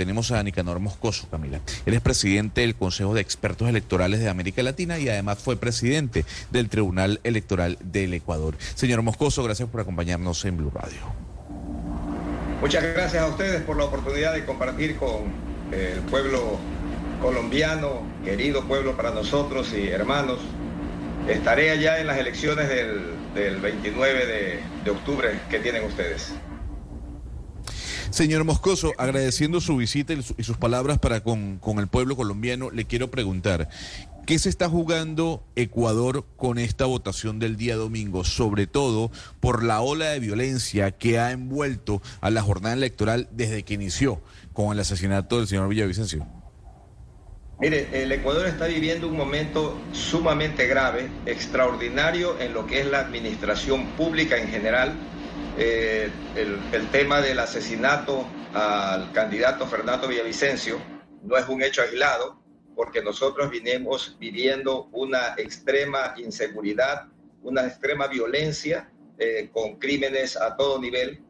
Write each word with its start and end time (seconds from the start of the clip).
tenemos 0.00 0.32
a 0.32 0.42
Nicanor 0.42 0.80
Moscoso, 0.80 1.28
Camila. 1.30 1.60
Él 1.84 1.92
es 1.92 2.00
presidente 2.00 2.62
del 2.62 2.74
Consejo 2.74 3.12
de 3.12 3.20
Expertos 3.20 3.68
Electorales 3.68 4.20
de 4.20 4.30
América 4.30 4.62
Latina 4.62 4.98
y 4.98 5.10
además 5.10 5.40
fue 5.40 5.58
presidente 5.58 6.24
del 6.50 6.70
Tribunal 6.70 7.20
Electoral 7.22 7.76
del 7.84 8.14
Ecuador. 8.14 8.54
Señor 8.74 9.02
Moscoso, 9.02 9.44
gracias 9.44 9.68
por 9.68 9.82
acompañarnos 9.82 10.42
en 10.46 10.56
Blue 10.56 10.72
Radio. 10.74 11.00
Muchas 12.62 12.82
gracias 12.82 13.22
a 13.22 13.26
ustedes 13.26 13.60
por 13.60 13.76
la 13.76 13.84
oportunidad 13.84 14.32
de 14.32 14.46
compartir 14.46 14.96
con 14.96 15.24
el 15.70 16.00
pueblo 16.04 16.58
colombiano, 17.20 18.00
querido 18.24 18.64
pueblo 18.64 18.96
para 18.96 19.10
nosotros 19.10 19.70
y 19.74 19.88
hermanos. 19.88 20.38
Estaré 21.28 21.72
allá 21.72 22.00
en 22.00 22.06
las 22.06 22.16
elecciones 22.16 22.70
del, 22.70 23.60
29 23.60 24.26
de, 24.26 24.60
de 24.82 24.90
octubre 24.90 25.28
que 25.50 25.58
tienen 25.58 25.84
ustedes. 25.84 26.32
Señor 28.10 28.42
Moscoso, 28.42 28.92
agradeciendo 28.98 29.60
su 29.60 29.76
visita 29.76 30.12
y, 30.12 30.42
sus 30.42 30.56
palabras 30.56 30.98
para 30.98 31.20
con, 31.22 31.60
el 31.78 31.86
pueblo 31.86 32.16
colombiano, 32.16 32.70
le 32.70 32.84
quiero 32.84 33.08
preguntar, 33.08 33.68
¿qué 34.26 34.38
se 34.38 34.48
está 34.48 34.68
jugando 34.68 35.44
Ecuador 35.54 36.24
con 36.36 36.58
esta 36.58 36.86
votación 36.86 37.38
del 37.38 37.56
día 37.56 37.76
domingo? 37.76 38.24
Sobre 38.24 38.66
todo 38.66 39.12
por 39.38 39.62
la 39.62 39.80
ola 39.80 40.10
de 40.10 40.18
violencia 40.18 40.90
que 40.90 41.20
ha 41.20 41.30
envuelto 41.30 42.02
a 42.20 42.30
la 42.30 42.42
jornada 42.42 42.74
electoral 42.74 43.28
desde 43.30 43.62
que 43.62 43.74
inició 43.74 44.20
con 44.52 44.72
el 44.72 44.80
asesinato 44.80 45.38
del 45.38 45.46
señor 45.46 45.68
Villavicencio. 45.68 46.26
Mire, 47.60 48.02
el 48.02 48.10
Ecuador 48.10 48.46
está 48.46 48.66
viviendo 48.66 49.06
un 49.06 49.16
momento 49.16 49.78
sumamente 49.92 50.66
grave, 50.66 51.10
extraordinario 51.26 52.40
en 52.40 52.54
lo 52.54 52.66
que 52.66 52.80
es 52.80 52.86
la 52.86 53.00
administración 53.00 53.86
pública 53.98 54.36
en 54.38 54.48
general 54.48 54.94
eh, 55.58 56.10
el, 56.36 56.88
tema 56.90 57.20
del 57.20 57.38
asesinato 57.38 58.26
al 58.54 59.12
candidato 59.12 59.66
Fernando 59.66 60.08
Villavicencio 60.08 60.78
no 61.22 61.36
es 61.36 61.48
un 61.48 61.62
hecho 61.62 61.82
aislado, 61.82 62.40
porque 62.74 63.02
nosotros 63.02 63.50
vinimos 63.50 64.16
viviendo 64.18 64.88
una 64.92 65.34
extrema 65.36 66.14
inseguridad, 66.16 67.06
una 67.42 67.66
extrema 67.66 68.06
violencia 68.06 68.90
eh, 69.18 69.50
con 69.52 69.78
crímenes 69.78 70.36
a 70.36 70.56
todo 70.56 70.80
nivel, 70.80 71.22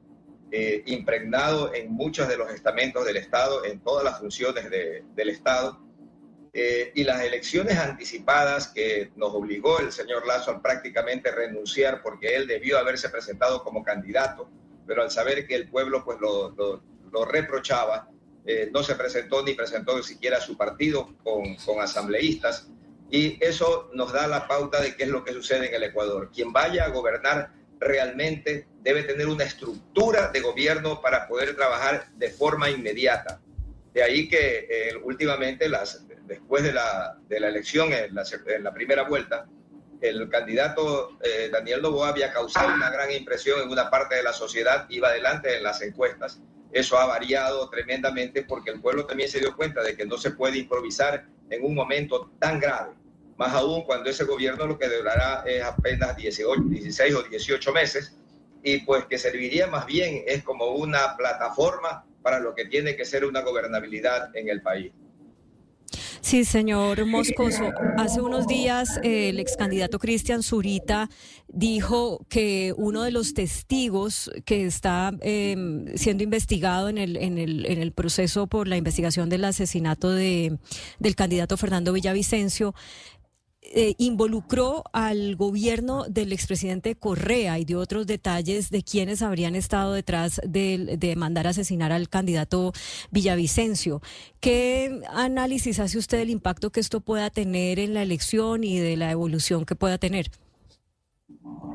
eh, 0.53 0.83
impregnado 0.87 1.75
en 1.75 1.92
muchos 1.92 2.28
de 2.28 2.37
los 2.37 2.50
estamentos 2.53 3.05
del 3.05 3.16
Estado, 3.16 3.64
en 3.64 3.81
todas 3.81 4.05
las 4.05 4.19
funciones 4.19 4.70
del 4.70 5.28
Estado 5.28 5.81
eh, 6.53 6.91
y 6.95 7.05
las 7.05 7.23
elecciones 7.23 7.79
anticipadas 7.79 8.69
que 8.69 9.12
nos 9.15 9.33
obligó 9.34 9.79
el 9.79 9.93
señor 9.93 10.27
Lazo 10.27 10.51
a 10.51 10.62
prácticamente 10.62 11.31
renunciar 11.31 12.03
porque 12.03 12.34
él 12.34 12.48
debió 12.48 12.79
haberse 12.79 13.09
presentado 13.09 13.62
como 13.62 13.84
candidato, 13.84 14.51
pero 14.87 15.03
al 15.03 15.11
saber 15.11 15.47
que 15.47 15.55
el 15.55 15.69
pueblo 15.69 16.05
pues 16.05 16.19
lo, 16.21 16.51
lo, 17.12 17.25
reprochaba, 17.25 18.09
eh, 18.45 18.69
no 18.73 18.83
se 18.83 18.97
presentó 18.97 19.45
ni 19.45 19.55
presentó 19.55 19.97
ni 19.97 20.03
siquiera 20.03 20.41
su 20.41 20.56
partido 20.56 21.15
con, 21.23 21.55
con 21.56 21.81
asambleístas 21.81 22.69
y 23.11 23.39
eso 23.45 23.91
nos 23.93 24.12
da 24.12 24.27
la 24.27 24.48
pauta 24.48 24.81
de 24.81 24.97
qué 24.97 25.05
es 25.05 25.09
lo 25.09 25.25
que 25.25 25.33
sucede 25.33 25.69
en 25.69 25.75
el 25.75 25.84
Ecuador. 25.84 26.31
Quien 26.33 26.53
vaya 26.53 26.84
a 26.84 26.89
gobernar 26.89 27.53
realmente 27.81 28.67
debe 28.83 29.03
tener 29.03 29.27
una 29.27 29.45
estructura 29.45 30.28
de 30.28 30.41
gobierno 30.41 31.01
para 31.01 31.27
poder 31.27 31.56
trabajar 31.56 32.09
de 32.17 32.31
forma 32.31 32.71
inmediata. 32.71 33.41
De 33.93 34.03
ahí 34.03 34.28
que 34.28 34.69
eh, 34.71 34.97
últimamente 35.03 35.69
las, 35.69 36.05
después 36.31 36.62
de 36.62 36.73
la, 36.73 37.19
de 37.28 37.41
la 37.41 37.48
elección, 37.48 37.92
en 37.92 38.14
la, 38.14 38.73
primera 38.73 39.03
vuelta, 39.03 39.48
el 40.00 40.28
candidato 40.28 41.19
eh, 41.20 41.50
Daniel 41.53 41.83
Novoa 41.83 42.11
había 42.11 42.33
causado 42.33 42.72
una 42.72 42.89
gran 42.89 43.11
impresión 43.11 43.61
en 43.61 43.69
una 43.69 43.91
parte 43.91 44.14
de 44.14 44.22
la 44.22 44.33
sociedad, 44.33 44.87
iba 44.91 45.09
adelante 45.09 45.56
en 45.56 45.64
las 45.64 45.83
encuestas. 45.83 46.41
Eso 46.70 46.97
ha 46.98 47.06
variado 47.06 47.69
tremendamente 47.69 48.45
porque 48.45 48.70
el 48.70 48.81
pueblo 48.81 49.06
también 49.06 49.28
se 49.28 49.41
dio 49.41 49.56
cuenta 49.56 49.83
de 49.83 49.97
que 49.97 50.06
no 50.06 50.19
se 50.19 50.31
puede 50.31 50.59
improvisar 50.59 51.27
en 51.50 51.64
un 51.64 51.75
momento 51.75 52.31
tan 52.39 52.61
grave, 52.61 52.92
más 53.37 53.53
aún 53.53 53.83
cuando 53.83 54.09
ese 54.09 54.22
gobierno 54.22 54.67
lo 54.67 54.78
que 54.78 54.89
durará 54.89 55.42
es 55.44 55.65
apenas 55.65 56.17
18, 56.17 56.62
16 56.62 57.15
o 57.16 57.22
18 57.25 57.72
meses 57.72 58.16
y 58.62 58.78
pues 58.83 59.04
que 59.06 59.19
serviría 59.19 59.66
más 59.66 59.84
bien 59.84 60.22
es 60.28 60.44
como 60.44 60.66
una 60.77 61.16
plataforma 61.16 62.04
para 62.22 62.38
lo 62.38 62.54
que 62.54 62.66
tiene 62.66 62.94
que 62.94 63.04
ser 63.04 63.25
una 63.25 63.41
gobernabilidad 63.41 64.34
en 64.37 64.49
el 64.49 64.62
país. 64.62 64.93
Sí, 66.20 66.44
señor 66.44 67.06
Moscoso. 67.06 67.72
Hace 67.97 68.20
unos 68.20 68.47
días 68.47 69.00
el 69.03 69.38
ex 69.41 69.56
candidato 69.56 69.98
Cristian 69.98 70.42
Zurita 70.42 71.08
dijo 71.48 72.25
que 72.28 72.75
uno 72.76 73.03
de 73.03 73.10
los 73.10 73.32
testigos 73.32 74.30
que 74.44 74.66
está 74.66 75.12
em, 75.22 75.86
siendo 75.97 76.22
investigado 76.22 76.88
en 76.91 76.98
el, 76.98 77.16
en, 77.16 77.38
el, 77.38 77.64
en 77.66 77.80
el 77.80 77.92
proceso 77.92 78.47
por 78.47 78.69
la 78.69 78.76
investigación 78.76 79.30
del 79.30 79.44
asesinato 79.44 80.10
de, 80.10 80.59
del 80.98 81.16
candidato 81.16 81.56
Fernando 81.56 81.92
Villavicencio 81.92 82.75
eh, 83.72 83.94
involucró 83.98 84.82
al 84.92 85.36
gobierno 85.36 86.04
del 86.08 86.32
expresidente 86.32 86.97
Correa 86.97 87.56
y 87.60 87.64
dio 87.64 87.78
otros 87.78 88.04
detalles 88.04 88.70
de 88.70 88.82
quienes 88.82 89.22
habrían 89.22 89.54
estado 89.54 89.92
detrás 89.92 90.41
de, 90.44 90.97
de, 90.98 91.14
mandar 91.14 91.47
asesinar 91.47 91.92
al 91.92 92.09
candidato 92.09 92.72
Villavicencio. 93.12 94.03
¿Qué 94.41 95.00
análisis 95.12 95.78
hace 95.78 95.98
usted 95.98 96.19
del 96.19 96.30
impacto 96.30 96.70
que 96.70 96.80
esto 96.80 97.00
pueda 97.00 97.30
tener 97.30 97.78
en 97.78 97.94
la 97.94 98.03
elección 98.03 98.64
y 98.64 98.80
de 98.80 98.97
la 98.97 99.12
evolución 99.12 99.64
que 99.64 99.76
pueda 99.76 99.98
tener? 99.98 100.32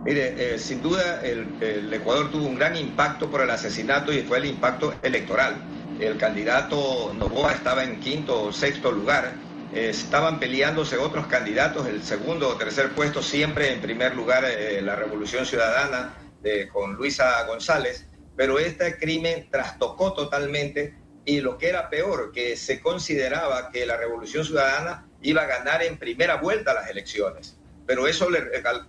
Mire, 0.03 0.55
eh, 0.55 0.59
sin 0.59 0.81
duda 0.81 1.25
el, 1.25 1.47
el 1.61 1.93
Ecuador 1.93 2.29
tuvo 2.29 2.45
un 2.45 2.55
gran 2.55 2.75
impacto 2.75 3.31
por 3.31 3.39
el 3.39 3.49
asesinato 3.49 4.11
y 4.11 4.19
fue 4.23 4.39
el 4.39 4.45
impacto 4.47 4.93
electoral. 5.01 5.63
El 6.01 6.17
candidato 6.17 7.13
Novoa 7.17 7.53
estaba 7.53 7.85
en 7.85 8.01
quinto 8.01 8.43
o 8.43 8.51
sexto 8.51 8.91
lugar 8.91 9.54
estaban 9.73 10.39
peleándose 10.39 10.97
otros 10.97 11.27
candidatos, 11.27 11.87
el 11.87 12.03
segundo 12.03 12.49
o 12.49 12.55
tercer 12.55 12.91
puesto, 12.91 13.21
siempre 13.21 13.73
en 13.73 13.81
primer 13.81 14.15
lugar 14.15 14.45
eh, 14.45 14.81
la 14.81 14.95
Revolución 14.95 15.45
Ciudadana 15.45 16.13
con 16.71 16.93
Luisa 16.93 17.43
González, 17.47 18.05
pero 18.35 18.59
este 18.59 18.99
crimen 18.99 19.49
trastocó 19.49 20.13
totalmente 20.13 20.95
y 21.25 21.41
lo 21.41 21.57
que 21.57 21.69
era 21.69 21.89
peor, 21.89 22.31
que 22.31 22.55
se 22.55 22.79
consideraba 22.79 23.71
que 23.71 23.85
la 23.85 23.97
Revolución 23.97 24.45
Ciudadana 24.45 25.07
iba 25.21 25.41
a 25.41 25.47
ganar 25.47 25.81
en 25.83 25.97
primera 25.97 26.35
vuelta 26.35 26.73
las 26.73 26.89
elecciones. 26.89 27.57
Pero 27.87 28.07
eso, 28.07 28.27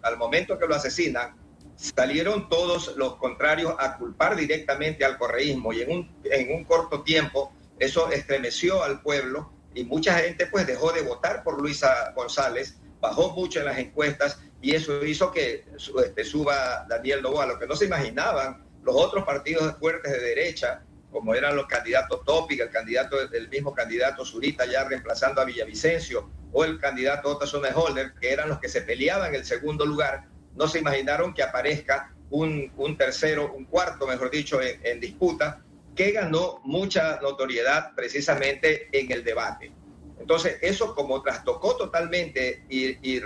al, 0.03 0.17
momento 0.19 0.59
que 0.59 0.67
lo 0.67 0.75
asesinan, 0.75 1.35
salieron 1.77 2.49
todos 2.49 2.95
los 2.97 3.17
contrarios 3.17 3.75
a 3.79 3.97
culpar 3.97 4.37
directamente 4.37 5.05
al 5.05 5.19
correísmo 5.19 5.73
y 5.73 5.83
en 5.83 5.91
un, 5.91 6.17
en 6.25 6.55
un 6.55 6.65
corto 6.65 7.03
tiempo 7.03 7.53
eso 7.79 8.11
estremeció 8.11 8.83
al 8.83 9.03
pueblo 9.03 9.51
y 9.77 9.85
mucha 9.85 10.15
gente 10.15 10.47
pues 10.47 10.67
dejó 10.67 10.91
de 10.91 11.03
votar 11.03 11.45
por 11.45 11.61
Luisa 11.61 12.11
González, 12.17 12.79
bajó 12.99 13.33
mucho 13.33 13.59
en 13.59 13.67
las 13.67 13.79
encuestas 13.79 14.41
y 14.63 14.75
eso 14.75 15.05
hizo 15.05 15.31
que 15.31 15.67
este, 15.77 16.25
suba 16.25 16.87
Daniel 16.89 17.21
Novoa, 17.23 17.45
lo 17.45 17.59
que 17.59 17.67
no 17.67 17.77
se 17.77 17.85
imaginaban 17.85 18.65
los 18.83 18.97
otros 18.97 19.25
partidos 19.25 19.77
fuertes 19.79 20.13
de 20.13 20.21
derecha, 20.21 20.83
como 21.11 21.35
eran 21.35 21.57
los 21.57 21.67
candidatos 21.67 22.25
Topic, 22.25 22.61
el 22.61 22.71
candidato 22.71 23.21
el 23.21 23.49
mismo 23.51 23.75
candidato 23.75 24.25
Zurita 24.25 24.65
ya 24.65 24.85
reemplazando 24.85 25.43
a 25.43 25.45
Villavicencio, 25.45 26.31
o 26.53 26.65
el 26.65 26.79
candidato 26.79 27.29
Otasone 27.29 27.69
Holder, 27.75 28.15
que 28.19 28.33
eran 28.33 28.49
los 28.49 28.59
que 28.59 28.71
se 28.71 28.81
peleaban 28.81 29.35
el 29.35 29.45
segundo 29.45 29.85
lugar, 29.85 30.25
no 30.55 30.69
se 30.69 30.79
imaginaron 30.79 31.35
que 31.35 31.43
aparezca 31.43 32.15
un, 32.31 32.97
tercero, 32.97 33.53
un 33.53 33.67
cuarto, 33.67 34.07
mejor 34.07 34.31
dicho, 34.31 34.59
en 34.63 35.01
disputa, 35.01 35.66
que 35.97 36.13
ganó 36.13 36.61
mucha 36.63 37.19
notoriedad 37.21 37.95
precisamente 37.97 38.89
en 38.93 39.11
el 39.11 39.25
debate. 39.25 39.73
Entonces, 40.21 40.59
eso 40.61 40.95
como 40.95 41.23
trastocó 41.23 41.77
totalmente 41.77 42.65
y, 42.69 43.21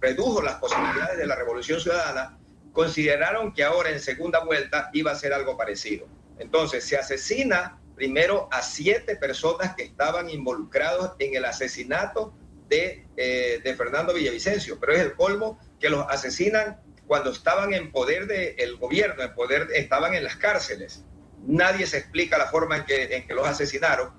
redujo 0.00 0.42
las 0.42 0.56
posibilidades 0.56 1.18
de 1.18 1.26
la 1.26 1.36
revolución 1.36 1.80
ciudadana, 1.80 2.38
consideraron 2.72 3.52
que 3.52 3.64
ahora 3.64 3.90
en 3.90 4.00
segunda 4.00 4.44
vuelta 4.44 4.90
iba 4.92 5.12
a 5.12 5.14
ser 5.14 5.32
algo 5.32 5.56
parecido. 5.56 6.06
Entonces, 6.38 6.84
se 6.84 6.96
asesina 6.96 7.80
primero 7.94 8.48
a 8.52 8.62
siete 8.62 9.16
personas 9.16 9.74
que 9.74 9.82
estaban 9.82 10.28
involucrados 10.28 11.12
en 11.18 11.34
el 11.34 11.44
asesinato 11.44 12.34
de, 12.68 13.06
eh, 13.16 13.60
de 13.62 13.74
Fernando 13.74 14.12
Villavicencio, 14.12 14.78
pero 14.78 14.92
es 14.92 15.00
el 15.00 15.14
colmo 15.14 15.58
que 15.80 15.88
los 15.88 16.06
asesinan 16.08 16.80
cuando 17.06 17.30
estaban 17.30 17.72
en 17.72 17.92
poder 17.92 18.26
del 18.26 18.76
gobierno, 18.76 19.22
en 19.22 19.34
poder, 19.34 19.68
estaban 19.74 20.14
en 20.14 20.24
las 20.24 20.36
cárceles. 20.36 21.04
Nadie 21.46 21.86
se 21.86 21.98
explica 21.98 22.36
la 22.38 22.46
forma 22.46 22.84
en 22.88 23.26
que, 23.26 23.34
los 23.34 23.46
asesinaron, 23.46 24.10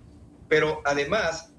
pero 0.48 0.82
además 0.86 1.52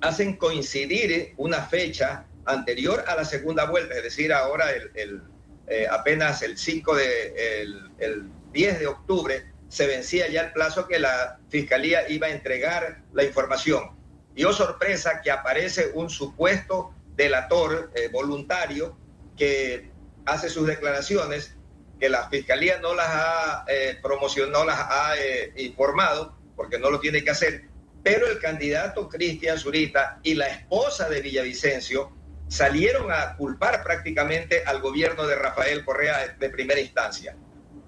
hacen 0.00 0.36
coincidir 0.36 1.34
una 1.36 1.60
fecha 1.62 2.26
anterior 2.46 3.04
a 3.06 3.14
la 3.14 3.24
segunda 3.24 3.66
vuelta, 3.66 3.94
es 3.96 4.02
decir, 4.02 4.32
ahora 4.32 4.70
el, 4.72 5.22
eh, 5.66 5.86
apenas 5.90 6.42
el 6.42 6.56
5 6.56 6.96
de, 6.96 7.62
el, 7.98 8.30
10 8.52 8.80
de 8.80 8.86
octubre 8.86 9.44
se 9.68 9.86
vencía 9.86 10.28
ya 10.28 10.40
el 10.40 10.52
plazo 10.52 10.88
que 10.88 10.98
la 10.98 11.38
fiscalía 11.48 12.08
iba 12.08 12.26
a 12.26 12.30
entregar 12.30 13.02
la 13.12 13.22
información. 13.22 13.96
Y 14.34 14.44
oh 14.44 14.52
sorpresa 14.52 15.20
que 15.22 15.30
aparece 15.30 15.92
un 15.94 16.10
supuesto 16.10 16.94
delator 17.14 17.92
eh, 17.94 18.08
voluntario 18.08 18.96
que 19.36 19.90
hace 20.24 20.48
sus 20.48 20.66
declaraciones 20.66 21.54
que 22.00 22.08
la 22.08 22.28
fiscalía 22.28 22.78
no 22.80 22.94
las 22.94 23.08
ha 23.08 23.64
eh, 23.68 23.98
promocionado, 24.02 24.60
no 24.60 24.64
las 24.64 24.78
ha 24.80 25.14
eh, 25.18 25.52
informado, 25.56 26.36
porque 26.56 26.78
no 26.78 26.90
lo 26.90 26.98
tiene 26.98 27.22
que 27.22 27.30
hacer, 27.30 27.64
pero 28.02 28.26
el 28.26 28.38
candidato 28.38 29.08
Cristian 29.08 29.58
Zurita 29.58 30.18
y 30.22 30.34
la 30.34 30.48
esposa 30.48 31.08
de 31.08 31.20
Villavicencio 31.20 32.10
salieron 32.48 33.12
a 33.12 33.36
culpar 33.36 33.82
prácticamente 33.84 34.64
al 34.64 34.80
gobierno 34.80 35.26
de 35.26 35.36
Rafael 35.36 35.84
Correa 35.84 36.36
de 36.38 36.50
primera 36.50 36.80
instancia. 36.80 37.36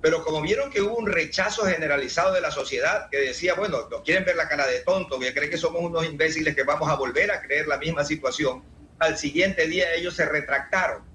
Pero 0.01 0.23
como 0.25 0.43
vieron 0.43 0.71
que 0.71 0.83
hubo 0.83 0.97
un 0.97 1.07
rechazo 1.07 1.65
generalizado 1.65 2.35
de 2.35 2.41
la 2.41 2.51
sociedad 2.51 3.09
que 3.11 3.19
decía, 3.19 3.55
bueno, 3.55 3.89
nos 3.89 4.03
quieren 4.03 4.25
ver 4.25 4.37
la 4.37 4.49
cara 4.49 4.67
de 4.67 4.81
tonto, 4.81 5.19
que 5.19 5.33
creen 5.33 5.51
que 5.51 5.57
somos 5.57 5.83
unos 5.83 6.05
imbéciles 6.05 6.55
que 6.55 6.65
vamos 6.65 6.89
a 6.91 6.97
volver 6.97 7.31
a 7.31 7.41
creer 7.41 7.67
la 7.67 7.79
misma 7.79 8.05
situación, 8.05 8.65
al 8.99 9.17
siguiente 9.17 9.67
día 9.67 9.95
ellos 9.95 10.15
se 10.15 10.27
retractaron 10.27 11.12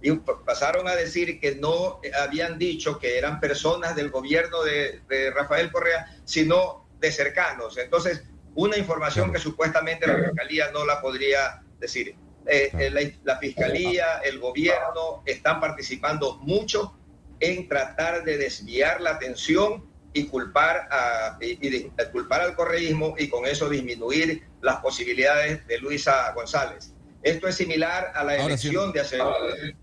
y 0.00 0.12
pasaron 0.44 0.86
a 0.86 0.94
decir 0.94 1.40
que 1.40 1.56
no 1.56 2.00
habían 2.20 2.58
dicho 2.58 2.98
que 2.98 3.18
eran 3.18 3.40
personas 3.40 3.96
del 3.96 4.10
gobierno 4.10 4.62
de, 4.62 5.00
Rafael 5.34 5.72
Correa, 5.72 6.06
sino 6.24 6.88
de 7.00 7.10
cercanos. 7.10 7.78
Entonces, 7.78 8.24
una 8.54 8.76
información 8.76 9.32
que 9.32 9.38
supuestamente 9.38 10.06
la 10.06 10.28
Fiscalía 10.28 10.70
no 10.72 10.84
la 10.84 11.00
podría 11.00 11.62
decir. 11.78 12.14
Eh, 12.46 12.70
eh, 12.78 13.18
la, 13.24 13.38
Fiscalía, 13.38 14.20
el 14.24 14.38
gobierno 14.38 15.22
están 15.26 15.60
participando 15.60 16.38
mucho 16.38 16.96
en 17.40 17.68
tratar 17.68 18.24
de 18.24 18.38
desviar 18.38 19.00
la 19.00 19.10
atención 19.10 19.86
y 20.12 20.26
culpar, 20.26 20.88
a, 20.90 21.38
culpar 22.10 22.40
al 22.40 22.54
correísmo 22.54 23.14
y 23.18 23.28
con 23.28 23.46
eso 23.46 23.68
disminuir 23.68 24.44
las 24.62 24.76
posibilidades 24.76 25.66
de 25.66 25.78
Luisa 25.78 26.32
González. 26.32 26.94
Esto 27.22 27.48
es 27.48 27.56
similar 27.56 28.12
a 28.14 28.24
la 28.24 28.36
elección 28.36 28.92
de 28.92 29.00
hace, 29.00 29.18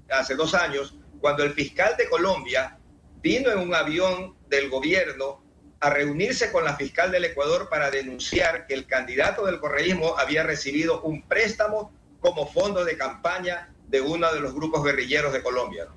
hace 0.09 0.35
dos 0.35 0.53
años, 0.53 0.97
cuando 1.19 1.43
el 1.43 1.53
fiscal 1.53 1.95
de 1.97 2.09
Colombia 2.09 2.77
vino 3.21 3.51
en 3.51 3.59
un 3.59 3.73
avión 3.73 4.35
del 4.47 4.69
gobierno 4.69 5.43
a 5.79 5.89
reunirse 5.89 6.51
con 6.51 6.63
la 6.63 6.75
fiscal 6.75 7.11
del 7.11 7.25
Ecuador 7.25 7.69
para 7.69 7.91
denunciar 7.91 8.65
que 8.67 8.73
el 8.73 8.87
candidato 8.87 9.45
del 9.45 9.59
correísmo 9.59 10.17
había 10.17 10.43
recibido 10.43 11.01
un 11.01 11.27
préstamo 11.27 11.91
como 12.19 12.47
fondo 12.47 12.85
de 12.85 12.97
campaña 12.97 13.73
de 13.87 14.01
uno 14.01 14.33
de 14.33 14.39
los 14.39 14.53
grupos 14.53 14.83
guerrilleros 14.83 15.33
de 15.33 15.43
Colombia. 15.43 15.87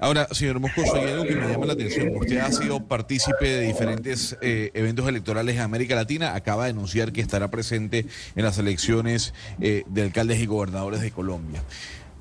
Ahora, 0.00 0.28
señor 0.30 0.60
Moscoso, 0.60 0.94
hay 0.94 1.10
algo 1.10 1.24
que 1.24 1.34
me 1.34 1.48
llama 1.48 1.66
la 1.66 1.72
atención. 1.72 2.14
Usted 2.14 2.38
ha 2.38 2.52
sido 2.52 2.86
partícipe 2.86 3.48
de 3.48 3.60
diferentes 3.62 4.36
eh, 4.40 4.70
eventos 4.74 5.08
electorales 5.08 5.56
en 5.56 5.62
América 5.62 5.96
Latina. 5.96 6.36
Acaba 6.36 6.64
de 6.64 6.70
anunciar 6.70 7.12
que 7.12 7.20
estará 7.20 7.50
presente 7.50 8.06
en 8.36 8.44
las 8.44 8.58
elecciones 8.58 9.34
eh, 9.60 9.82
de 9.88 10.02
alcaldes 10.02 10.38
y 10.38 10.46
gobernadores 10.46 11.00
de 11.00 11.10
Colombia. 11.10 11.64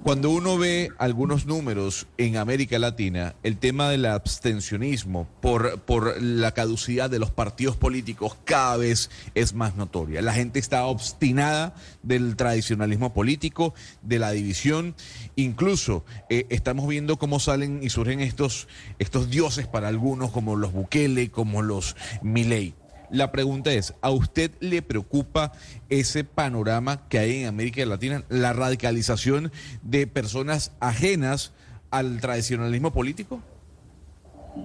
Cuando 0.04 0.30
uno 0.30 0.58
ve 0.58 0.90
algunos 1.00 1.46
números 1.46 2.08
en 2.18 2.38
América 2.38 2.80
Latina, 2.80 3.36
el 3.44 3.58
tema 3.58 3.90
del 3.90 4.06
abstencionismo 4.06 5.28
por, 5.42 5.82
por 5.82 6.22
la 6.22 6.54
caducidad 6.54 7.10
de 7.10 7.20
los 7.20 7.32
partidos 7.32 7.76
políticos 7.76 8.38
cada 8.46 8.78
vez 8.78 9.10
es 9.36 9.54
más 9.54 9.76
notoria. 9.76 10.22
La 10.22 10.34
gente 10.34 10.60
está 10.60 10.86
obstinada 10.86 11.76
del 12.04 12.38
tradicionalismo 12.38 13.14
político, 13.14 13.74
de 14.02 14.20
la 14.20 14.32
división. 14.32 14.96
Incluso 15.36 16.06
eh, 16.30 16.46
estamos 16.50 16.88
viendo 16.88 17.18
cómo 17.18 17.40
salen 17.40 17.82
y 17.84 17.90
surgen 17.90 18.22
estos, 18.22 18.70
estos 19.00 19.30
dioses 19.30 19.68
para 19.68 19.90
algunos, 19.90 20.32
como 20.32 20.56
los 20.56 20.72
Bukele, 20.72 21.32
como 21.32 21.62
los 21.62 21.98
Milei. 22.22 22.76
La 23.10 23.32
pregunta 23.32 23.72
es, 23.72 23.94
¿a 24.02 24.12
usted 24.12 24.52
le 24.60 24.82
preocupa 24.82 25.54
ese 25.90 26.26
panorama 26.26 27.08
que 27.08 27.20
hay 27.20 27.42
en 27.42 27.48
América 27.48 27.86
Latina, 27.86 28.24
la 28.28 28.52
radicalización 28.52 29.52
de 29.82 30.08
personas 30.08 30.72
ajenas 30.82 31.54
al 31.90 32.20
tradicionalismo 32.20 32.92
político? 32.92 33.42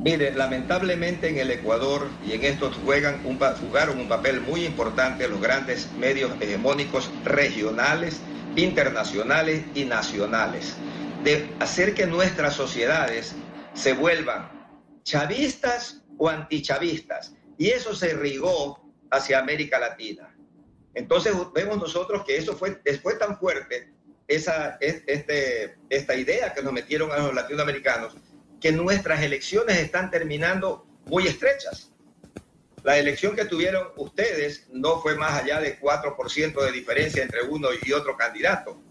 Mire, 0.00 0.33
lamentablemente 0.33 1.29
en 1.29 1.39
el 1.39 1.50
Ecuador 1.50 2.09
y 2.27 2.33
en 2.33 2.44
esto 2.44 2.73
juegan 2.85 3.25
un, 3.25 3.39
jugaron 3.39 4.00
un 4.00 4.09
papel 4.09 4.41
muy 4.41 4.65
importante 4.65 5.29
los 5.29 5.41
grandes 5.41 5.93
medios 5.93 6.33
hegemónicos 6.41 7.11
regionales, 7.25 8.21
internacionales 8.56 9.65
y 9.75 9.85
nacionales, 9.85 10.75
de 11.23 11.49
hacer 11.61 11.95
que 11.95 12.06
nuestras 12.06 12.55
sociedades 12.55 13.35
se 13.75 13.93
vuelvan 13.93 14.50
chavistas 15.05 16.03
o 16.19 16.29
antichavistas 16.29 17.35
y 17.62 17.70
eso 17.70 17.94
se 17.94 18.12
rigó 18.14 18.93
hacia 19.09 19.38
América 19.38 19.79
Latina. 19.79 20.37
Entonces 20.94 21.32
vemos 21.55 21.79
nosotros 21.79 22.25
que 22.26 22.37
eso 22.37 22.56
fue, 22.56 22.81
después 22.85 23.20
tan 23.20 23.38
fuerte, 23.38 23.88
esa, 24.26 24.79
este, 24.81 25.76
esta 25.88 26.17
idea 26.17 26.53
que 26.55 26.62
nos 26.64 26.73
metieron 26.73 27.12
a 27.12 27.19
los 27.19 27.32
latinoamericanos, 27.32 28.17
que 28.61 28.73
nuestras 28.73 29.23
elecciones 29.23 29.79
están 29.79 30.11
terminando 30.11 30.88
muy 31.06 31.29
estrechas. 31.29 31.93
La 32.82 32.99
elección 32.99 33.37
que 33.37 33.44
tuvieron 33.44 33.93
ustedes 33.97 34.67
no 34.73 35.00
fue 35.00 35.14
más 35.14 35.41
allá 35.41 35.61
de 35.61 35.79
4% 35.79 36.64
de 36.64 36.73
diferencia 36.73 37.23
entre 37.23 37.43
uno 37.43 37.69
y 37.81 37.93
otro 37.93 38.17
candidato. 38.17 38.82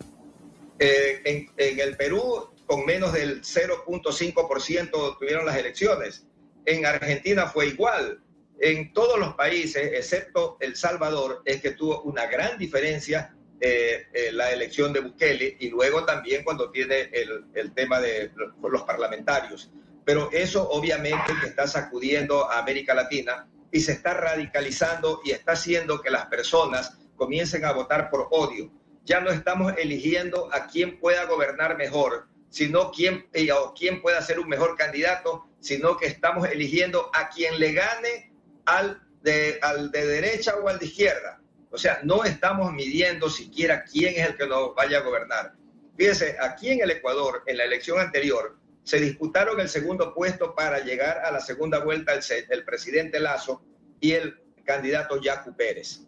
Eh, 0.80 1.22
en, 1.26 1.52
en 1.58 1.80
el 1.82 1.98
Perú, 1.98 2.50
con 2.66 2.86
menos 2.86 3.12
del 3.12 3.42
0.5% 3.42 5.18
tuvieron 5.20 5.46
las 5.46 5.58
elecciones. 5.58 6.26
En 6.64 6.86
Argentina 6.86 7.48
fue 7.48 7.68
igual 7.68 8.22
en 8.62 8.94
todos 8.94 9.20
los 9.20 9.34
países, 9.34 9.92
excepto 9.94 10.58
El 10.60 10.76
Salvador, 10.76 11.42
es 11.46 11.62
que 11.62 11.72
tuvo 11.72 12.04
una 12.04 12.28
gran 12.28 12.60
diferencia 12.60 13.36
eh, 13.60 14.08
eh, 14.14 14.32
la 14.32 14.52
elección 14.52 14.94
de 14.94 15.00
Bukele 15.00 15.58
y 15.60 15.70
luego 15.70 16.06
también 16.06 16.44
cuando 16.44 16.70
tiene 16.70 17.10
el, 17.12 17.74
tema 17.74 18.00
de 18.00 18.32
los 18.62 18.84
parlamentarios. 18.84 19.72
Pero 20.06 20.30
eso 20.32 20.70
obviamente 20.70 21.34
que 21.42 21.48
está 21.48 21.66
sacudiendo 21.66 22.50
a 22.52 22.60
América 22.60 22.94
Latina 22.94 23.48
y 23.72 23.80
se 23.80 23.94
está 23.94 24.14
radicalizando 24.14 25.22
y 25.24 25.32
está 25.32 25.54
haciendo 25.54 26.00
que 26.00 26.12
las 26.12 26.28
personas 26.28 27.00
comiencen 27.16 27.66
a 27.66 27.72
votar 27.72 28.12
por 28.12 28.28
odio. 28.30 28.72
Ya 29.06 29.22
no 29.22 29.32
estamos 29.32 29.74
eligiendo 29.78 30.54
a 30.54 30.68
quién 30.68 31.00
pueda 31.00 31.26
gobernar 31.26 31.78
mejor, 31.78 32.28
sino 32.50 32.92
quién, 32.92 33.28
eh, 33.34 33.52
o 33.52 33.74
quién 33.74 34.04
pueda 34.04 34.22
ser 34.22 34.40
un 34.40 34.50
mejor 34.50 34.76
candidato, 34.76 35.48
sino 35.60 35.98
que 35.98 36.06
estamos 36.06 36.48
eligiendo 36.48 37.10
a 37.16 37.30
quien 37.30 37.60
le 37.60 37.74
gane 37.74 38.31
al 38.66 39.02
de, 39.22 39.60
al 39.62 39.92
de 39.92 40.06
derecha 40.06 40.56
o 40.56 40.68
al 40.68 40.80
de 40.80 40.86
izquierda. 40.86 41.42
O 41.70 41.78
sea, 41.78 42.00
no 42.04 42.24
estamos 42.24 42.72
midiendo 42.74 43.30
siquiera 43.30 43.84
quién 43.84 44.16
es 44.16 44.30
el 44.30 44.38
que 44.38 44.48
nos 44.48 44.76
vaya 44.76 45.00
a 45.00 45.02
gobernar. 45.02 45.54
Fíjese, 45.98 46.36
aquí 46.40 46.70
en 46.70 46.82
el 46.82 46.92
Ecuador, 46.92 47.44
en 47.46 47.58
la 47.58 47.64
elección 47.64 48.00
anterior, 48.00 48.58
se 48.84 49.00
disputaron 49.00 49.60
el 49.60 49.70
segundo 49.70 50.14
puesto 50.14 50.56
para 50.56 50.80
llegar 50.80 51.20
a 51.20 51.32
la 51.32 51.40
segunda 51.40 51.80
vuelta 51.80 52.14
el, 52.14 52.22
el 52.50 52.66
presidente 52.66 53.20
Lazo 53.20 53.64
y 54.00 54.14
el 54.14 54.42
candidato 54.66 55.22
Yacu 55.22 55.56
Pérez. 55.56 56.02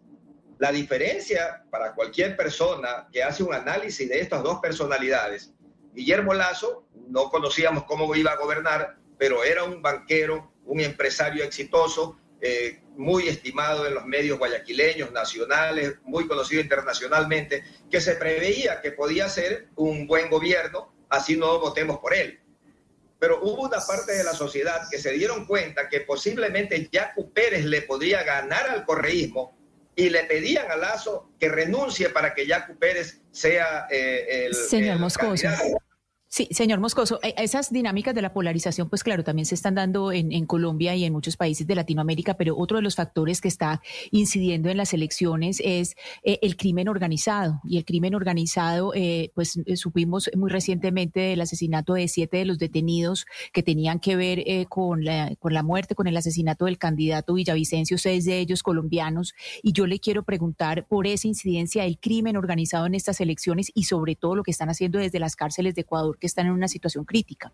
La 0.58 0.70
diferencia 0.70 1.64
para 1.70 1.94
cualquier 1.94 2.36
persona 2.36 3.08
que 3.12 3.22
hace 3.22 3.42
un 3.42 3.54
análisis 3.54 4.08
de 4.08 4.20
estas 4.20 4.42
dos 4.42 4.60
personalidades, 4.60 5.52
Guillermo 5.94 6.34
Lazo, 6.34 6.86
no 7.08 7.30
conocíamos 7.30 7.84
cómo 7.84 8.12
iba 8.14 8.32
a 8.32 8.36
gobernar, 8.36 8.96
pero 9.16 9.44
era 9.44 9.64
un 9.64 9.80
banquero, 9.80 10.52
un 10.64 10.80
empresario 10.80 11.44
exitoso, 11.44 12.18
eh, 12.46 12.82
muy 12.98 13.26
estimado 13.26 13.86
en 13.86 13.94
los 13.94 14.04
medios 14.04 14.38
guayaquileños, 14.38 15.10
nacionales, 15.12 15.94
muy 16.02 16.28
conocido 16.28 16.60
internacionalmente, 16.60 17.64
que 17.90 18.02
se 18.02 18.16
preveía 18.16 18.82
que 18.82 18.92
podía 18.92 19.30
ser 19.30 19.68
un 19.76 20.06
buen 20.06 20.28
gobierno, 20.28 20.92
así 21.08 21.38
no 21.38 21.58
votemos 21.58 22.00
por 22.00 22.12
él. 22.12 22.38
Pero 23.18 23.40
hubo 23.40 23.62
una 23.62 23.78
parte 23.80 24.12
de 24.12 24.24
la 24.24 24.34
sociedad 24.34 24.82
que 24.90 24.98
se 24.98 25.12
dieron 25.12 25.46
cuenta 25.46 25.88
que 25.88 26.02
posiblemente 26.02 26.86
Yacu 26.92 27.32
Pérez 27.32 27.64
le 27.64 27.80
podría 27.80 28.22
ganar 28.24 28.68
al 28.68 28.84
correísmo 28.84 29.56
y 29.96 30.10
le 30.10 30.24
pedían 30.24 30.70
a 30.70 30.76
Lazo 30.76 31.30
que 31.40 31.48
renuncie 31.48 32.10
para 32.10 32.34
que 32.34 32.46
Yacu 32.46 32.76
Pérez 32.76 33.22
sea 33.30 33.86
eh, 33.90 34.48
el, 34.48 34.54
Señor 34.54 34.98
Moscoso. 34.98 35.48
Sí, 36.34 36.48
señor 36.50 36.80
Moscoso, 36.80 37.20
e, 37.22 37.32
esas 37.38 37.70
dinámicas 37.70 38.12
de 38.12 38.20
la 38.20 38.32
polarización, 38.32 38.88
pues 38.88 39.04
claro, 39.04 39.22
también 39.22 39.46
se 39.46 39.54
están 39.54 39.76
dando 39.76 40.10
en, 40.10 40.46
Colombia 40.46 40.96
y 40.96 41.04
en 41.04 41.12
muchos 41.12 41.36
países 41.36 41.64
de 41.64 41.76
Latinoamérica, 41.76 42.34
pero 42.34 42.58
otro 42.58 42.78
de 42.78 42.82
los 42.82 42.96
factores 42.96 43.40
que 43.40 43.46
está 43.46 43.80
incidiendo 44.10 44.68
en 44.68 44.76
las 44.76 44.92
elecciones 44.92 45.62
es 45.64 45.94
eh, 46.24 46.40
el 46.42 46.56
crimen 46.56 46.88
organizado. 46.88 47.60
Y 47.62 47.78
el 47.78 47.84
crimen 47.84 48.16
organizado, 48.16 48.92
eh, 48.96 49.30
pues 49.36 49.60
eh, 49.64 49.76
supimos 49.76 50.28
muy 50.34 50.50
recientemente 50.50 51.20
del 51.20 51.40
asesinato 51.40 51.94
de 51.94 52.08
siete 52.08 52.38
de 52.38 52.46
los 52.46 52.58
detenidos 52.58 53.26
que 53.52 53.62
tenían 53.62 54.00
que 54.00 54.16
ver 54.16 54.66
con, 54.68 55.04
la, 55.04 55.36
con 55.36 55.54
la 55.54 55.62
muerte, 55.62 55.94
con 55.94 56.08
el 56.08 56.16
asesinato 56.16 56.64
del 56.64 56.78
candidato 56.78 57.34
Villavicencio, 57.34 57.96
seis 57.96 58.24
de 58.24 58.40
ellos 58.40 58.64
colombianos. 58.64 59.34
Y 59.62 59.72
yo 59.72 59.86
le 59.86 60.00
quiero 60.00 60.24
preguntar 60.24 60.84
por 60.88 61.06
esa 61.06 61.28
incidencia 61.28 61.84
del 61.84 62.00
crimen 62.00 62.36
organizado 62.36 62.86
en 62.86 62.96
estas 62.96 63.20
elecciones 63.20 63.70
y 63.72 63.84
sobre 63.84 64.16
todo 64.16 64.34
lo 64.34 64.42
que 64.42 64.50
están 64.50 64.68
haciendo 64.68 64.98
desde 64.98 65.20
las 65.20 65.36
cárceles 65.36 65.76
de 65.76 65.82
Ecuador 65.82 66.18
que 66.24 66.28
están 66.28 66.46
en 66.46 66.52
una 66.52 66.68
situación 66.68 67.04
crítica? 67.04 67.52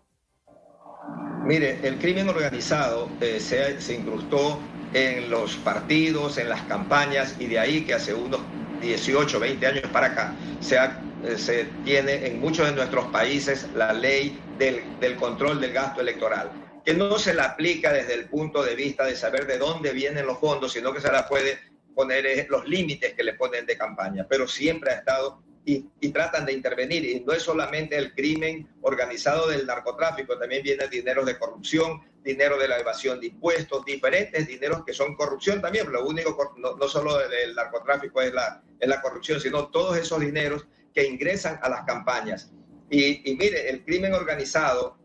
Mire, 1.43 1.85
el 1.85 1.97
crimen 1.99 2.29
organizado 2.29 3.09
eh, 3.19 3.37
se, 3.41 3.93
incrustó 3.93 4.61
en 4.93 5.29
los 5.29 5.57
partidos, 5.57 6.37
en 6.37 6.47
las 6.47 6.61
campañas, 6.61 7.35
y 7.37 7.47
de 7.47 7.59
ahí 7.59 7.81
que 7.81 7.95
hace 7.95 8.13
unos 8.13 8.39
18, 8.79 9.41
20 9.41 9.67
años 9.67 9.83
para 9.91 10.07
acá 10.07 10.33
se, 10.61 10.77
eh, 10.77 11.37
se 11.37 11.65
tiene 11.83 12.27
en 12.27 12.39
muchos 12.39 12.65
de 12.65 12.71
nuestros 12.71 13.07
países 13.07 13.67
la 13.75 13.91
ley 13.91 14.39
del, 14.57 14.97
del, 15.01 15.17
control 15.17 15.59
del 15.59 15.73
gasto 15.73 15.99
electoral. 15.99 16.49
que 16.85 16.93
no 16.93 17.19
se 17.19 17.33
la 17.33 17.43
aplica 17.47 17.91
desde 17.91 18.13
el 18.13 18.29
punto 18.29 18.63
de 18.63 18.73
vista 18.75 19.03
de 19.03 19.17
saber 19.17 19.47
de 19.47 19.57
dónde 19.57 19.91
vienen 19.91 20.25
los 20.25 20.39
fondos, 20.39 20.71
sino 20.71 20.93
que 20.93 21.01
se 21.01 21.11
la 21.11 21.27
puede 21.27 21.59
poner 21.93 22.25
eh, 22.25 22.47
los 22.49 22.65
límites 22.69 23.15
que 23.15 23.23
le 23.25 23.33
ponen 23.33 23.65
de 23.65 23.75
campaña, 23.75 24.25
pero 24.29 24.47
siempre 24.47 24.91
ha 24.91 24.95
estado 24.95 25.43
y, 25.65 26.09
tratan 26.11 26.45
de 26.45 26.53
intervenir. 26.53 27.05
Y 27.05 27.19
no 27.21 27.33
es 27.33 27.43
solamente 27.43 27.97
el 27.97 28.13
crimen 28.13 28.67
organizado 28.81 29.47
del 29.47 29.65
narcotráfico, 29.65 30.37
también 30.37 30.63
viene 30.63 30.87
dinero 30.87 31.23
de 31.23 31.37
corrupción, 31.37 32.01
dinero 32.23 32.57
de 32.57 32.67
la 32.67 32.79
evasión 32.79 33.19
de 33.19 33.27
impuestos, 33.27 33.85
diferentes 33.85 34.47
dineros 34.47 34.83
que 34.85 34.93
son 34.93 35.15
corrupción 35.15 35.61
también. 35.61 35.91
Lo 35.91 36.05
único, 36.05 36.53
no, 36.57 36.75
no 36.75 36.87
solo 36.87 37.19
el 37.21 37.55
narcotráfico 37.55 38.21
es 38.21 38.33
la, 38.33 38.63
es 38.79 38.87
la 38.87 39.01
corrupción, 39.01 39.39
sino 39.39 39.67
todos 39.67 39.97
esos 39.97 40.19
dineros 40.19 40.65
que 40.93 41.05
ingresan 41.05 41.59
a 41.61 41.69
las 41.69 41.83
campañas. 41.83 42.51
Y, 42.89 43.29
y 43.29 43.35
mire, 43.35 43.69
el 43.69 43.83
crimen 43.83 44.13
organizado, 44.13 44.97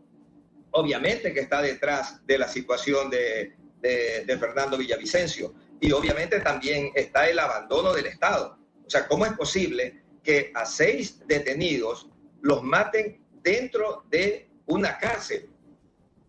obviamente 0.73 1.33
que 1.33 1.41
está 1.41 1.63
detrás 1.63 2.27
de 2.27 2.39
la 2.39 2.49
situación 2.49 3.09
de, 3.11 3.55
de, 3.81 4.25
de 4.25 4.39
Fernando 4.39 4.77
Villavicencio. 4.77 5.55
Y 5.81 5.93
obviamente 5.93 6.41
también 6.41 6.91
está 6.95 7.29
el 7.29 7.39
abandono 7.39 7.93
del 7.93 8.07
Estado. 8.07 8.59
O 8.85 8.91
sea, 8.91 9.07
¿cómo 9.07 9.27
es 9.27 9.33
posible 9.33 10.06
que 10.27 10.51
a 10.55 10.67
seis 10.67 11.21
detenidos 11.29 12.09
los 12.43 12.63
maten 12.65 13.25
dentro 13.43 14.05
de 14.11 14.51
una 14.67 14.99
cárcel 14.99 15.49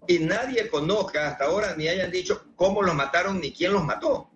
y 0.05 0.19
nadie 0.19 0.69
conozca 0.69 1.27
hasta 1.27 1.45
ahora 1.45 1.75
ni 1.75 1.87
hayan 1.87 2.11
dicho 2.11 2.45
cómo 2.55 2.83
los 2.83 2.93
mataron 2.93 3.41
ni 3.41 3.51
quién 3.51 3.73
los 3.73 3.83
mató. 3.83 4.29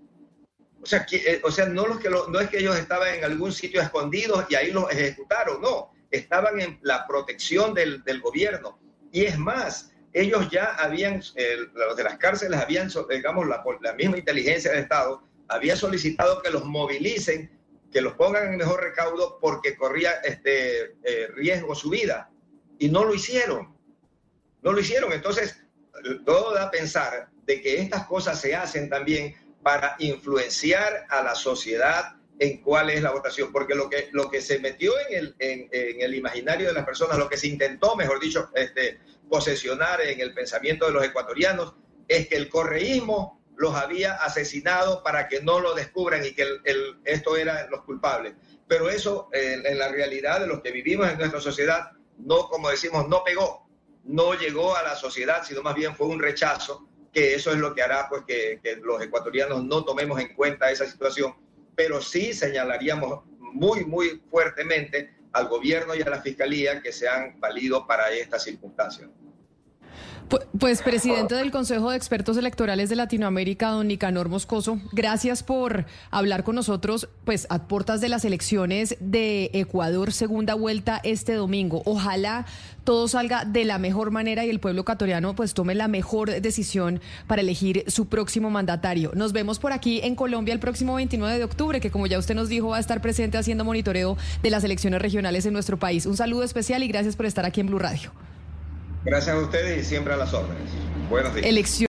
O 0.82 0.86
sea, 0.86 1.06
que, 1.06 1.18
eh, 1.18 1.42
o 1.44 1.52
sea 1.52 1.68
no, 1.68 1.86
los 1.86 2.00
que 2.00 2.10
no 2.10 2.40
es 2.40 2.50
que 2.50 2.58
ellos 2.58 2.76
estaban 2.76 3.14
en 3.14 3.24
algún 3.24 3.54
sitio 3.54 3.80
escondidos 3.80 4.46
y 4.50 4.56
ahí 4.56 4.72
los 4.72 4.92
ejecutaron, 4.92 5.62
no, 5.62 5.92
estaban 6.10 6.60
en 6.60 6.80
la 6.82 7.06
protección 7.08 7.76
del, 7.76 8.04
del 8.04 8.20
gobierno. 8.20 8.80
Y 9.12 9.26
es 9.26 9.38
más, 9.38 9.92
ellos 10.12 10.50
ya 10.50 10.74
habían, 10.80 11.22
eh, 11.36 11.58
los 11.72 11.96
de 11.96 12.04
las 12.04 12.18
cárceles 12.18 12.60
habían, 12.60 12.90
digamos, 13.10 13.48
la, 13.48 13.64
la 13.82 13.94
misma 13.94 14.18
inteligencia 14.18 14.72
del 14.72 14.82
Estado 14.82 15.24
había 15.50 15.76
solicitado 15.76 16.42
que 16.42 16.50
los 16.50 16.66
movilicen 16.66 17.61
que 17.92 18.02
los 18.02 18.14
pongan 18.14 18.52
en 18.52 18.58
mejor 18.58 18.82
recaudo 18.82 19.38
porque 19.40 19.76
corría 19.76 20.14
este 20.24 20.96
eh, 21.04 21.28
riesgo 21.36 21.76
su 21.76 21.90
vida. 21.90 22.30
Y 22.80 22.90
no 22.90 23.04
lo 23.04 23.14
hicieron. 23.14 23.76
No 24.62 24.72
lo 24.72 24.80
hicieron. 24.80 25.12
Entonces, 25.12 25.64
todo 26.26 26.54
da 26.54 26.64
a 26.64 26.72
pensar 26.72 27.30
de 27.46 27.62
que 27.62 27.80
estas 27.80 28.06
cosas 28.08 28.40
se 28.40 28.56
hacen 28.56 28.90
también 28.90 29.36
para 29.62 29.96
influenciar 30.00 31.06
a 31.10 31.22
la 31.22 31.36
sociedad 31.36 32.16
en 32.40 32.62
cuál 32.62 32.90
es 32.90 33.04
la 33.04 33.12
votación, 33.12 33.52
porque 33.52 33.76
lo 33.76 33.88
que, 33.88 34.10
lo 34.14 34.32
que 34.32 34.42
se 34.42 34.58
metió 34.58 34.94
en 35.08 35.16
el, 35.16 35.36
en, 35.38 35.70
el 35.72 36.16
imaginario 36.16 36.68
de 36.68 36.74
las 36.74 36.86
personas, 36.86 37.20
lo 37.20 37.30
que 37.30 37.38
se 37.38 37.48
intentó, 37.48 37.96
mejor 37.96 38.20
dicho, 38.20 38.50
este, 38.56 39.00
posesionar 39.30 40.02
en 40.02 40.20
el 40.20 40.34
pensamiento 40.34 40.88
de 40.88 40.94
los 40.94 41.06
ecuatorianos, 41.06 41.76
es 42.08 42.28
que 42.28 42.38
el 42.38 42.50
correísmo 42.50 43.41
los 43.62 43.76
había 43.76 44.16
asesinado 44.16 45.04
para 45.04 45.28
que 45.28 45.40
no 45.44 45.60
lo 45.60 45.76
descubran 45.76 46.26
y 46.26 46.32
que 46.34 46.48
esto 47.06 47.38
eran 47.38 47.70
los 47.70 47.84
culpables. 47.84 48.34
Pero 48.68 48.90
eso 48.90 49.30
en 49.32 49.78
la 49.78 49.90
realidad 49.90 50.40
de 50.40 50.48
los 50.48 50.62
que 50.62 50.72
vivimos 50.72 51.08
en 51.08 51.20
nuestra 51.20 51.40
sociedad, 51.40 51.92
no, 52.18 52.50
como 52.50 52.72
decimos, 52.72 53.08
no 53.08 53.24
pegó, 53.24 53.70
no 54.04 54.34
llegó 54.34 54.76
a 54.76 54.82
la 54.82 54.96
sociedad, 54.96 55.44
sino 55.44 55.62
más 55.62 55.76
bien 55.76 55.96
fue 55.96 56.08
un 56.08 56.20
rechazo, 56.20 56.90
que 57.14 57.36
eso 57.36 57.52
es 57.52 57.58
lo 57.58 57.76
que 57.76 57.84
hará 57.84 58.10
pues 58.10 58.24
que, 58.26 58.60
que 58.64 58.78
los 58.78 59.00
ecuatorianos 59.00 59.64
no 59.64 59.86
tomemos 59.86 60.20
en 60.20 60.34
cuenta 60.34 60.72
esa 60.72 60.88
situación, 60.88 61.36
pero 61.76 62.02
sí 62.02 62.34
señalaríamos 62.34 63.26
muy, 63.38 63.86
muy 63.86 64.24
fuertemente 64.32 65.14
al 65.34 65.50
gobierno 65.50 65.94
y 65.94 66.02
a 66.02 66.10
la 66.10 66.20
fiscalía 66.20 66.82
que 66.82 66.92
se 66.92 67.08
han 67.08 67.40
valido 67.40 67.86
para 67.86 68.10
esta 68.10 68.40
circunstancia. 68.40 69.08
Pues, 70.60 70.82
presidente 70.82 71.36
del 71.36 71.52
Consejo 71.52 71.92
de 71.92 71.98
Expertos 71.98 72.38
Electorales 72.38 72.88
de 72.90 72.96
Latinoamérica, 72.96 73.70
don 73.70 73.90
Nicanor 73.90 74.30
Moscoso, 74.30 74.80
gracias 74.94 75.44
por 75.44 75.86
hablar 76.10 76.46
con 76.46 76.56
nosotros, 76.56 77.10
pues 77.26 77.48
a 77.50 77.68
puertas 77.68 78.00
de 78.00 78.08
las 78.08 78.24
elecciones 78.24 78.96
de 79.02 79.50
Ecuador, 79.54 80.14
segunda 80.14 80.54
vuelta 80.54 81.02
este 81.04 81.34
domingo. 81.34 81.82
Ojalá 81.84 82.46
todo 82.86 83.10
salga 83.10 83.44
de 83.44 83.66
la 83.66 83.78
mejor 83.78 84.12
manera 84.12 84.46
y 84.46 84.50
el 84.50 84.62
pueblo 84.62 84.82
ecuatoriano 84.82 85.36
pues 85.36 85.54
tome 85.54 85.76
la 85.76 85.90
mejor 85.90 86.30
decisión 86.30 87.02
para 87.28 87.42
elegir 87.42 87.84
su 87.88 88.08
próximo 88.08 88.50
mandatario. 88.50 89.12
Nos 89.14 89.34
vemos 89.34 89.60
por 89.60 89.74
aquí 89.74 90.00
en 90.02 90.16
Colombia 90.16 90.54
el 90.54 90.62
próximo 90.62 90.96
29 90.96 91.40
de 91.40 91.44
octubre, 91.44 91.82
que 91.82 91.92
como 91.92 92.08
ya 92.08 92.18
usted 92.18 92.36
nos 92.36 92.48
dijo 92.48 92.70
va 92.70 92.78
a 92.78 92.80
estar 92.80 93.02
presente 93.02 93.38
haciendo 93.38 93.66
monitoreo 93.66 94.16
de 94.42 94.50
las 94.50 94.64
elecciones 94.64 95.02
regionales 95.02 95.46
en 95.46 95.52
nuestro 95.52 95.78
país. 95.78 96.06
Un 96.06 96.16
saludo 96.16 96.44
especial 96.44 96.84
y 96.84 96.88
gracias 96.88 97.18
por 97.18 97.26
estar 97.26 97.46
aquí 97.46 97.60
en 97.60 97.68
Blue 97.68 97.80
Radio. 97.80 98.14
Gracias 99.04 99.36
a 99.36 99.40
ustedes 99.40 99.82
y 99.82 99.86
siempre 99.88 100.14
a 100.14 100.18
las 100.18 100.34
órdenes. 100.34 100.70
Buenos 101.10 101.34
días. 101.34 101.48